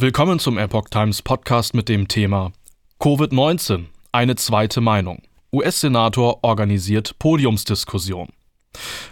Willkommen 0.00 0.38
zum 0.38 0.58
Epoch 0.58 0.90
Times 0.90 1.22
Podcast 1.22 1.74
mit 1.74 1.88
dem 1.88 2.06
Thema 2.06 2.52
Covid-19, 3.00 3.86
eine 4.12 4.36
zweite 4.36 4.80
Meinung. 4.80 5.22
US-Senator 5.52 6.44
organisiert 6.44 7.18
Podiumsdiskussion. 7.18 8.28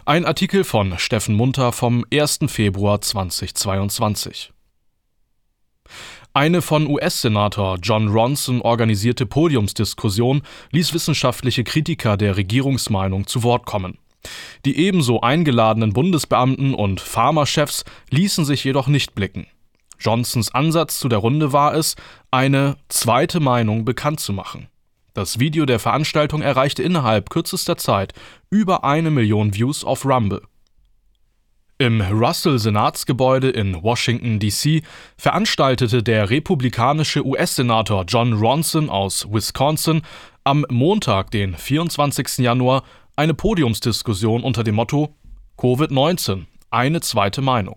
Ein 0.04 0.24
Artikel 0.24 0.62
von 0.62 0.96
Steffen 0.96 1.34
Munter 1.34 1.72
vom 1.72 2.04
1. 2.14 2.38
Februar 2.46 3.00
2022. 3.00 4.52
Eine 6.32 6.62
von 6.62 6.86
US-Senator 6.86 7.78
John 7.82 8.06
Ronson 8.06 8.60
organisierte 8.60 9.26
Podiumsdiskussion 9.26 10.42
ließ 10.70 10.94
wissenschaftliche 10.94 11.64
Kritiker 11.64 12.16
der 12.16 12.36
Regierungsmeinung 12.36 13.26
zu 13.26 13.42
Wort 13.42 13.66
kommen. 13.66 13.98
Die 14.64 14.78
ebenso 14.78 15.20
eingeladenen 15.20 15.92
Bundesbeamten 15.92 16.74
und 16.74 17.00
Pharmachefs 17.00 17.84
ließen 18.10 18.44
sich 18.44 18.62
jedoch 18.62 18.86
nicht 18.86 19.16
blicken. 19.16 19.48
Johnsons 19.98 20.54
Ansatz 20.54 20.98
zu 20.98 21.08
der 21.08 21.18
Runde 21.18 21.52
war 21.52 21.74
es, 21.74 21.96
eine 22.30 22.76
zweite 22.88 23.40
Meinung 23.40 23.84
bekannt 23.84 24.20
zu 24.20 24.32
machen. 24.32 24.68
Das 25.14 25.38
Video 25.38 25.64
der 25.64 25.78
Veranstaltung 25.78 26.42
erreichte 26.42 26.82
innerhalb 26.82 27.30
kürzester 27.30 27.78
Zeit 27.78 28.12
über 28.50 28.84
eine 28.84 29.10
Million 29.10 29.54
Views 29.54 29.82
auf 29.82 30.04
Rumble. 30.04 30.42
Im 31.78 32.00
Russell-Senatsgebäude 32.00 33.50
in 33.50 33.82
Washington, 33.82 34.38
D.C. 34.38 34.82
veranstaltete 35.18 36.02
der 36.02 36.30
republikanische 36.30 37.24
US-Senator 37.24 38.04
John 38.08 38.32
Ronson 38.32 38.88
aus 38.88 39.26
Wisconsin 39.30 40.02
am 40.42 40.64
Montag, 40.70 41.30
den 41.30 41.54
24. 41.54 42.38
Januar, 42.38 42.82
eine 43.14 43.34
Podiumsdiskussion 43.34 44.42
unter 44.42 44.64
dem 44.64 44.74
Motto 44.74 45.14
Covid-19, 45.58 46.44
eine 46.70 47.00
zweite 47.00 47.42
Meinung. 47.42 47.76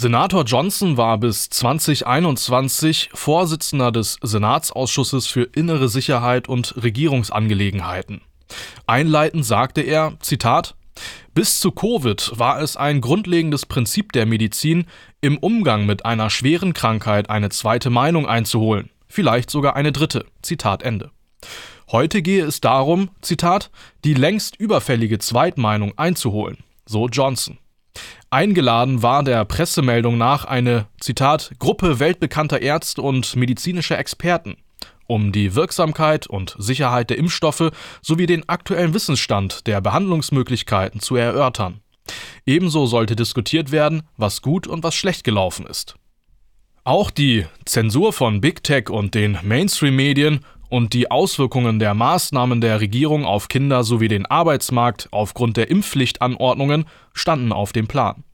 Senator 0.00 0.44
Johnson 0.44 0.96
war 0.96 1.18
bis 1.18 1.50
2021 1.50 3.10
Vorsitzender 3.12 3.92
des 3.92 4.16
Senatsausschusses 4.22 5.26
für 5.26 5.42
innere 5.42 5.90
Sicherheit 5.90 6.48
und 6.48 6.74
Regierungsangelegenheiten. 6.82 8.22
Einleitend 8.86 9.44
sagte 9.44 9.82
er, 9.82 10.14
Zitat, 10.20 10.74
bis 11.34 11.60
zu 11.60 11.70
Covid 11.70 12.32
war 12.36 12.62
es 12.62 12.78
ein 12.78 13.02
grundlegendes 13.02 13.66
Prinzip 13.66 14.12
der 14.12 14.24
Medizin, 14.24 14.86
im 15.20 15.36
Umgang 15.36 15.84
mit 15.84 16.06
einer 16.06 16.30
schweren 16.30 16.72
Krankheit 16.72 17.28
eine 17.28 17.50
zweite 17.50 17.90
Meinung 17.90 18.26
einzuholen, 18.26 18.88
vielleicht 19.06 19.50
sogar 19.50 19.76
eine 19.76 19.92
dritte. 19.92 20.24
Zitat 20.40 20.82
Ende. 20.82 21.10
Heute 21.92 22.22
gehe 22.22 22.46
es 22.46 22.62
darum, 22.62 23.10
Zitat, 23.20 23.70
die 24.04 24.14
längst 24.14 24.56
überfällige 24.56 25.18
Zweitmeinung 25.18 25.92
einzuholen, 25.98 26.56
so 26.86 27.06
Johnson. 27.06 27.58
Eingeladen 28.30 29.02
war 29.02 29.24
der 29.24 29.44
Pressemeldung 29.44 30.16
nach 30.16 30.44
eine, 30.44 30.86
Zitat, 31.00 31.52
Gruppe 31.58 31.98
weltbekannter 31.98 32.62
Ärzte 32.62 33.02
und 33.02 33.34
medizinischer 33.34 33.98
Experten, 33.98 34.56
um 35.06 35.32
die 35.32 35.56
Wirksamkeit 35.56 36.28
und 36.28 36.54
Sicherheit 36.58 37.10
der 37.10 37.18
Impfstoffe 37.18 37.70
sowie 38.00 38.26
den 38.26 38.48
aktuellen 38.48 38.94
Wissensstand 38.94 39.66
der 39.66 39.80
Behandlungsmöglichkeiten 39.80 41.00
zu 41.00 41.16
erörtern. 41.16 41.80
Ebenso 42.46 42.86
sollte 42.86 43.16
diskutiert 43.16 43.72
werden, 43.72 44.02
was 44.16 44.42
gut 44.42 44.66
und 44.66 44.84
was 44.84 44.94
schlecht 44.94 45.24
gelaufen 45.24 45.66
ist. 45.66 45.96
Auch 46.84 47.10
die 47.10 47.46
Zensur 47.64 48.12
von 48.12 48.40
Big 48.40 48.64
Tech 48.64 48.88
und 48.88 49.14
den 49.14 49.38
Mainstream-Medien 49.42 50.44
und 50.70 50.94
die 50.94 51.10
Auswirkungen 51.10 51.78
der 51.78 51.92
Maßnahmen 51.92 52.62
der 52.62 52.80
Regierung 52.80 53.26
auf 53.26 53.48
Kinder 53.48 53.84
sowie 53.84 54.08
den 54.08 54.24
Arbeitsmarkt 54.24 55.08
aufgrund 55.10 55.58
der 55.58 55.68
Impfpflichtanordnungen 55.70 56.86
standen 57.12 57.52
auf 57.52 57.72
dem 57.72 57.86
Plan. 57.86 58.24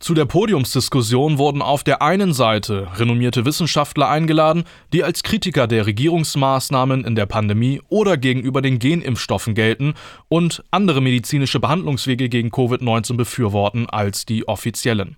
Zu 0.00 0.14
der 0.14 0.26
Podiumsdiskussion 0.26 1.38
wurden 1.38 1.60
auf 1.60 1.82
der 1.82 2.02
einen 2.02 2.32
Seite 2.32 2.86
renommierte 2.96 3.44
Wissenschaftler 3.44 4.08
eingeladen, 4.08 4.62
die 4.92 5.02
als 5.02 5.24
Kritiker 5.24 5.66
der 5.66 5.86
Regierungsmaßnahmen 5.86 7.04
in 7.04 7.16
der 7.16 7.26
Pandemie 7.26 7.82
oder 7.88 8.16
gegenüber 8.16 8.62
den 8.62 8.78
Genimpfstoffen 8.78 9.54
gelten 9.54 9.94
und 10.28 10.62
andere 10.70 11.00
medizinische 11.00 11.58
Behandlungswege 11.58 12.28
gegen 12.28 12.50
Covid-19 12.50 13.16
befürworten 13.16 13.90
als 13.90 14.24
die 14.24 14.46
offiziellen. 14.46 15.16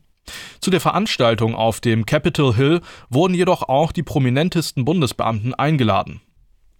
Zu 0.60 0.70
der 0.70 0.80
Veranstaltung 0.80 1.54
auf 1.54 1.80
dem 1.80 2.06
Capitol 2.06 2.54
Hill 2.54 2.80
wurden 3.10 3.34
jedoch 3.34 3.62
auch 3.62 3.92
die 3.92 4.02
prominentesten 4.02 4.86
Bundesbeamten 4.86 5.52
eingeladen. 5.52 6.22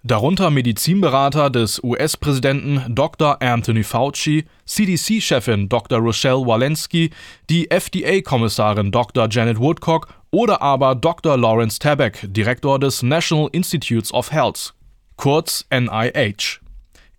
Darunter 0.03 0.49
Medizinberater 0.49 1.50
des 1.50 1.78
US-Präsidenten 1.84 2.94
Dr. 2.94 3.43
Anthony 3.43 3.84
Fauci, 3.84 4.47
CDC-Chefin 4.65 5.69
Dr. 5.69 5.99
Rochelle 5.99 6.47
Walensky, 6.47 7.11
die 7.50 7.71
FDA-Kommissarin 7.71 8.93
Dr. 8.93 9.28
Janet 9.31 9.59
Woodcock 9.59 10.09
oder 10.31 10.62
aber 10.62 10.94
Dr. 10.94 11.37
Lawrence 11.37 11.78
Tabak, 11.78 12.19
Direktor 12.22 12.78
des 12.78 13.03
National 13.03 13.50
Institutes 13.53 14.10
of 14.15 14.33
Health, 14.33 14.72
kurz 15.16 15.66
NIH. 15.71 16.60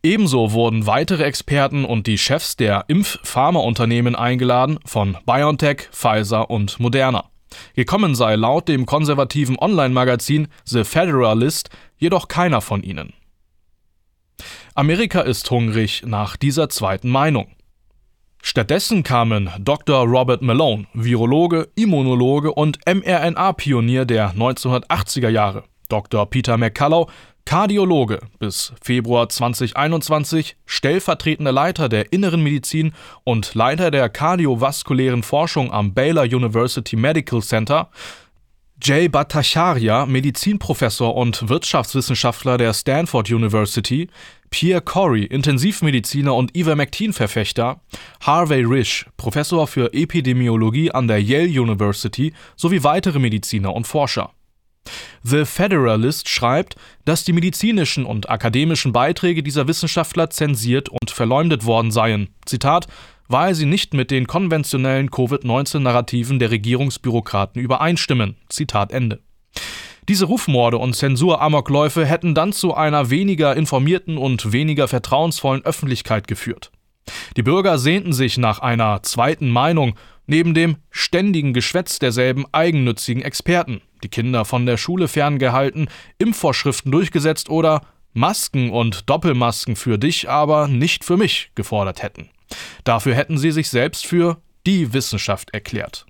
Ebenso 0.01 0.51
wurden 0.51 0.87
weitere 0.87 1.23
Experten 1.23 1.85
und 1.85 2.07
die 2.07 2.17
Chefs 2.17 2.55
der 2.55 2.85
Impf-Pharmaunternehmen 2.87 4.15
eingeladen 4.15 4.79
von 4.85 5.19
BioNTech, 5.27 5.89
Pfizer 5.91 6.49
und 6.49 6.79
Moderna. 6.79 7.30
Gekommen 7.75 8.15
sei 8.15 8.35
laut 8.35 8.67
dem 8.67 8.85
konservativen 8.85 9.57
Online-Magazin 9.59 10.47
The 10.65 10.83
Federalist 10.83 11.69
jedoch 11.97 12.27
keiner 12.27 12.61
von 12.61 12.83
ihnen. 12.83 13.13
Amerika 14.73 15.21
ist 15.21 15.49
hungrig 15.51 16.03
nach 16.05 16.37
dieser 16.37 16.69
zweiten 16.69 17.09
Meinung. 17.09 17.47
Stattdessen 18.41 19.03
kamen 19.03 19.51
Dr. 19.59 20.07
Robert 20.07 20.41
Malone, 20.41 20.87
Virologe, 20.93 21.69
Immunologe 21.75 22.51
und 22.51 22.79
mRNA-Pionier 22.87 24.05
der 24.05 24.33
1980er 24.33 25.29
Jahre, 25.29 25.63
Dr. 25.89 26.25
Peter 26.27 26.57
McCullough, 26.57 27.11
Kardiologe, 27.45 28.19
bis 28.39 28.73
Februar 28.81 29.29
2021 29.29 30.55
stellvertretender 30.65 31.51
Leiter 31.51 31.89
der 31.89 32.13
Inneren 32.13 32.43
Medizin 32.43 32.93
und 33.23 33.55
Leiter 33.55 33.91
der 33.91 34.09
kardiovaskulären 34.09 35.23
Forschung 35.23 35.71
am 35.71 35.93
Baylor 35.93 36.23
University 36.23 36.95
Medical 36.95 37.41
Center, 37.41 37.89
Jay 38.83 39.07
Bhattacharya, 39.07 40.07
Medizinprofessor 40.07 41.15
und 41.15 41.47
Wirtschaftswissenschaftler 41.49 42.57
der 42.57 42.73
Stanford 42.73 43.29
University, 43.29 44.07
Pierre 44.49 44.81
Corey, 44.81 45.23
Intensivmediziner 45.25 46.33
und 46.33 46.55
Ivermectin-Verfechter, 46.55 47.79
Harvey 48.21 48.63
Risch, 48.63 49.05
Professor 49.17 49.67
für 49.67 49.93
Epidemiologie 49.93 50.91
an 50.91 51.07
der 51.07 51.21
Yale 51.21 51.61
University 51.61 52.33
sowie 52.55 52.83
weitere 52.83 53.19
Mediziner 53.19 53.75
und 53.75 53.85
Forscher. 53.85 54.31
The 55.23 55.45
Federalist 55.45 56.29
schreibt, 56.29 56.75
dass 57.05 57.23
die 57.23 57.33
medizinischen 57.33 58.05
und 58.05 58.29
akademischen 58.29 58.91
Beiträge 58.91 59.43
dieser 59.43 59.67
Wissenschaftler 59.67 60.29
zensiert 60.29 60.89
und 60.89 61.11
verleumdet 61.11 61.65
worden 61.65 61.91
seien. 61.91 62.29
Zitat 62.45 62.87
weil 63.31 63.55
sie 63.55 63.65
nicht 63.65 63.93
mit 63.93 64.11
den 64.11 64.27
konventionellen 64.27 65.09
Covid-19-Narrativen 65.09 66.37
der 66.37 66.51
Regierungsbürokraten 66.51 67.61
übereinstimmen. 67.61 68.35
Zitat 68.49 68.91
Ende. 68.91 69.21
Diese 70.09 70.25
Rufmorde 70.25 70.77
und 70.77 70.95
Zensur-Amokläufe 70.95 72.05
hätten 72.05 72.35
dann 72.35 72.51
zu 72.51 72.73
einer 72.73 73.09
weniger 73.09 73.55
informierten 73.55 74.17
und 74.17 74.51
weniger 74.51 74.87
vertrauensvollen 74.87 75.63
Öffentlichkeit 75.63 76.27
geführt. 76.27 76.71
Die 77.37 77.43
Bürger 77.43 77.77
sehnten 77.77 78.13
sich 78.13 78.37
nach 78.37 78.59
einer 78.59 79.03
zweiten 79.03 79.49
Meinung, 79.49 79.95
neben 80.27 80.53
dem 80.53 80.77
ständigen 80.89 81.53
Geschwätz 81.53 81.99
derselben 81.99 82.45
eigennützigen 82.51 83.21
Experten, 83.21 83.81
die 84.03 84.09
Kinder 84.09 84.45
von 84.45 84.65
der 84.65 84.77
Schule 84.77 85.07
ferngehalten, 85.07 85.87
Impfvorschriften 86.17 86.91
durchgesetzt 86.91 87.49
oder 87.49 87.81
Masken 88.13 88.69
und 88.69 89.09
Doppelmasken 89.09 89.75
für 89.75 89.97
dich, 89.97 90.29
aber 90.29 90.67
nicht 90.67 91.05
für 91.05 91.17
mich 91.17 91.51
gefordert 91.55 92.03
hätten. 92.03 92.29
Dafür 92.83 93.15
hätten 93.15 93.37
sie 93.37 93.51
sich 93.51 93.69
selbst 93.69 94.05
für 94.05 94.41
die 94.65 94.93
Wissenschaft 94.93 95.53
erklärt. 95.53 96.05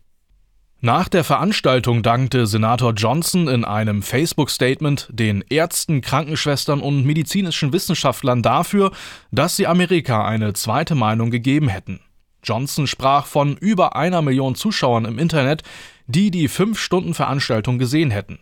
Nach 0.84 1.08
der 1.08 1.24
Veranstaltung 1.24 2.02
dankte 2.02 2.48
Senator 2.48 2.94
Johnson 2.94 3.48
in 3.48 3.64
einem 3.64 4.02
Facebook-Statement 4.02 5.10
den 5.12 5.44
Ärzten, 5.48 6.02
Krankenschwestern 6.02 6.82
und 6.82 7.06
medizinischen 7.06 7.72
Wissenschaftlern 7.72 8.42
dafür, 8.42 8.92
dass 9.30 9.56
sie 9.56 9.68
Amerika 9.68 10.26
eine 10.26 10.54
zweite 10.54 10.96
Meinung 10.96 11.30
gegeben 11.30 11.68
hätten. 11.68 12.00
Johnson 12.44 12.88
sprach 12.88 13.28
von 13.28 13.58
über 13.58 13.96
einer 13.96 14.24
Million 14.24 14.56
Zuschauern 14.56 15.06
im 15.06 15.20
Internet, 15.20 15.62
die 16.08 16.32
die 16.32 16.48
Fünf-Stunden-Veranstaltung 16.48 17.78
gesehen 17.78 18.10
hätten. 18.10 18.40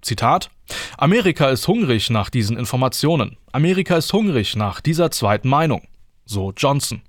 Zitat: 0.00 0.48
Amerika 0.96 1.50
ist 1.50 1.68
hungrig 1.68 2.08
nach 2.08 2.30
diesen 2.30 2.56
Informationen. 2.56 3.36
Amerika 3.52 3.98
ist 3.98 4.14
hungrig 4.14 4.56
nach 4.56 4.80
dieser 4.80 5.10
zweiten 5.10 5.50
Meinung. 5.50 5.82
So 6.24 6.54
Johnson. 6.56 7.02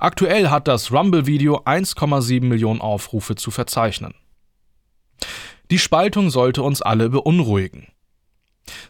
Aktuell 0.00 0.48
hat 0.48 0.68
das 0.68 0.92
Rumble-Video 0.92 1.62
1,7 1.64 2.44
Millionen 2.44 2.80
Aufrufe 2.80 3.34
zu 3.34 3.50
verzeichnen. 3.50 4.14
Die 5.72 5.78
Spaltung 5.80 6.30
sollte 6.30 6.62
uns 6.62 6.82
alle 6.82 7.10
beunruhigen. 7.10 7.88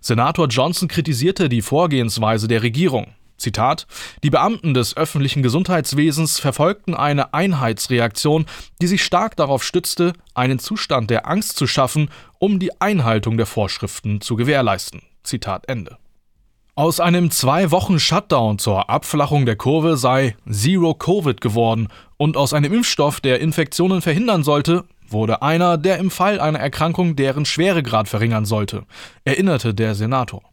Senator 0.03 0.49
Johnson 0.49 0.87
kritisierte 0.87 1.49
die 1.49 1.63
Vorgehensweise 1.63 2.47
der 2.47 2.63
Regierung. 2.63 3.15
Zitat 3.39 3.87
Die 4.23 4.29
Beamten 4.31 4.75
des 4.75 4.97
öffentlichen 4.99 5.43
Gesundheitswesens 5.43 6.41
verfolgten 6.41 6.95
eine 6.95 7.33
Einheitsreaktion, 7.33 8.45
die 8.83 8.87
sich 8.87 9.03
stark 9.03 9.35
darauf 9.37 9.65
stützte, 9.65 10.13
einen 10.35 10.59
Zustand 10.59 11.09
der 11.09 11.27
Angst 11.27 11.57
zu 11.57 11.67
schaffen, 11.67 12.11
um 12.39 12.59
die 12.59 12.81
Einhaltung 12.83 13.39
der 13.39 13.47
Vorschriften 13.47 14.21
zu 14.21 14.37
gewährleisten. 14.37 15.03
Zitat 15.23 15.69
Ende. 15.69 15.97
Aus 16.79 17.01
einem 17.01 17.33
zwei 17.33 17.73
Wochen 17.73 17.99
Shutdown 17.99 18.61
zur 18.61 18.89
Abflachung 18.89 19.47
der 19.47 19.57
Kurve 19.57 19.97
sei 19.97 20.37
Zero 20.49 20.95
Covid 20.95 21.41
geworden 21.41 21.89
und 22.19 22.37
aus 22.37 22.55
einem 22.55 22.73
Impfstoff, 22.73 23.19
der 23.19 23.41
Infektionen 23.41 24.01
verhindern 24.01 24.45
sollte, 24.45 24.85
wurde 25.09 25.43
einer, 25.43 25.77
der 25.77 25.99
im 25.99 26.09
Fall 26.09 26.39
einer 26.39 26.61
Erkrankung 26.61 27.17
deren 27.17 27.47
Schweregrad 27.47 28.07
verringern 28.07 28.45
sollte, 28.45 28.85
erinnerte 29.25 29.75
der 29.75 29.97
Senator. 29.97 30.45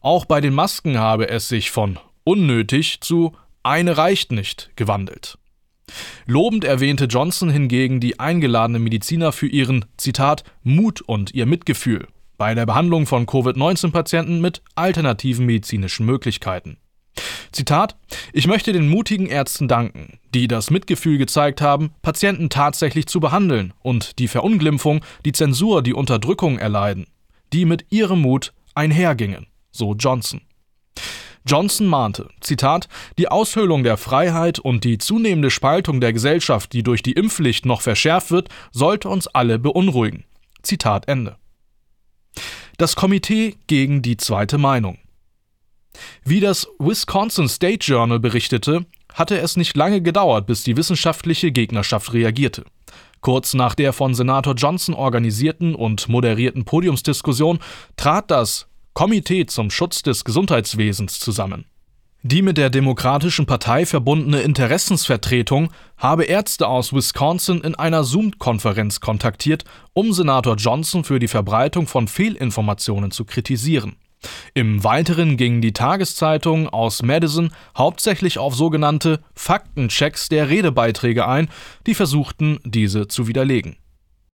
Auch 0.00 0.24
bei 0.24 0.40
den 0.40 0.52
Masken 0.52 0.98
habe 0.98 1.28
es 1.28 1.48
sich 1.48 1.70
von 1.70 2.00
unnötig 2.24 3.00
zu 3.00 3.36
eine 3.62 3.96
reicht 3.96 4.32
nicht 4.32 4.72
gewandelt. 4.74 5.38
Lobend 6.26 6.64
erwähnte 6.64 7.04
Johnson 7.04 7.50
hingegen 7.50 8.00
die 8.00 8.18
eingeladenen 8.18 8.82
Mediziner 8.82 9.30
für 9.30 9.46
ihren 9.46 9.84
Zitat 9.96 10.42
Mut 10.64 11.02
und 11.02 11.34
ihr 11.34 11.46
Mitgefühl 11.46 12.08
bei 12.38 12.54
der 12.54 12.64
Behandlung 12.64 13.06
von 13.06 13.26
Covid-19-Patienten 13.26 14.40
mit 14.40 14.62
alternativen 14.76 15.44
medizinischen 15.44 16.06
Möglichkeiten. 16.06 16.78
Zitat 17.52 17.96
Ich 18.32 18.46
möchte 18.46 18.72
den 18.72 18.88
mutigen 18.88 19.26
Ärzten 19.26 19.68
danken, 19.68 20.18
die 20.34 20.46
das 20.46 20.70
Mitgefühl 20.70 21.18
gezeigt 21.18 21.60
haben, 21.60 21.90
Patienten 22.00 22.48
tatsächlich 22.48 23.06
zu 23.06 23.20
behandeln 23.20 23.74
und 23.82 24.18
die 24.18 24.28
Verunglimpfung, 24.28 25.04
die 25.24 25.32
Zensur, 25.32 25.82
die 25.82 25.94
Unterdrückung 25.94 26.58
erleiden, 26.58 27.06
die 27.52 27.64
mit 27.64 27.86
ihrem 27.90 28.22
Mut 28.22 28.52
einhergingen, 28.74 29.46
so 29.72 29.94
Johnson. 29.94 30.42
Johnson 31.44 31.86
mahnte, 31.86 32.28
Zitat, 32.40 32.88
die 33.16 33.28
Aushöhlung 33.28 33.82
der 33.82 33.96
Freiheit 33.96 34.58
und 34.58 34.84
die 34.84 34.98
zunehmende 34.98 35.50
Spaltung 35.50 36.00
der 36.00 36.12
Gesellschaft, 36.12 36.72
die 36.72 36.82
durch 36.82 37.02
die 37.02 37.12
Impfpflicht 37.12 37.64
noch 37.64 37.80
verschärft 37.80 38.30
wird, 38.30 38.48
sollte 38.70 39.08
uns 39.08 39.28
alle 39.28 39.58
beunruhigen. 39.58 40.24
Zitat 40.62 41.08
Ende. 41.08 41.36
Das 42.76 42.96
Komitee 42.96 43.56
gegen 43.66 44.02
die 44.02 44.16
zweite 44.16 44.58
Meinung. 44.58 44.98
Wie 46.24 46.40
das 46.40 46.68
Wisconsin 46.78 47.48
State 47.48 47.84
Journal 47.84 48.20
berichtete, 48.20 48.86
hatte 49.14 49.38
es 49.38 49.56
nicht 49.56 49.76
lange 49.76 50.00
gedauert, 50.00 50.46
bis 50.46 50.62
die 50.62 50.76
wissenschaftliche 50.76 51.50
Gegnerschaft 51.50 52.12
reagierte. 52.12 52.64
Kurz 53.20 53.54
nach 53.54 53.74
der 53.74 53.92
von 53.92 54.14
Senator 54.14 54.54
Johnson 54.54 54.94
organisierten 54.94 55.74
und 55.74 56.08
moderierten 56.08 56.64
Podiumsdiskussion 56.64 57.58
trat 57.96 58.30
das 58.30 58.68
Komitee 58.94 59.46
zum 59.46 59.70
Schutz 59.70 60.02
des 60.02 60.24
Gesundheitswesens 60.24 61.18
zusammen. 61.18 61.66
Die 62.22 62.42
mit 62.42 62.58
der 62.58 62.68
Demokratischen 62.68 63.46
Partei 63.46 63.86
verbundene 63.86 64.40
Interessensvertretung 64.40 65.70
habe 65.96 66.24
Ärzte 66.24 66.66
aus 66.66 66.92
Wisconsin 66.92 67.60
in 67.60 67.76
einer 67.76 68.02
Zoom-Konferenz 68.02 68.98
kontaktiert, 68.98 69.64
um 69.92 70.12
Senator 70.12 70.56
Johnson 70.56 71.04
für 71.04 71.20
die 71.20 71.28
Verbreitung 71.28 71.86
von 71.86 72.08
Fehlinformationen 72.08 73.12
zu 73.12 73.24
kritisieren. 73.24 73.94
Im 74.52 74.82
Weiteren 74.82 75.36
gingen 75.36 75.60
die 75.60 75.72
Tageszeitungen 75.72 76.68
aus 76.68 77.04
Madison 77.04 77.50
hauptsächlich 77.76 78.40
auf 78.40 78.52
sogenannte 78.52 79.20
Faktenchecks 79.34 80.28
der 80.28 80.48
Redebeiträge 80.48 81.28
ein, 81.28 81.48
die 81.86 81.94
versuchten, 81.94 82.58
diese 82.64 83.06
zu 83.06 83.28
widerlegen. 83.28 83.76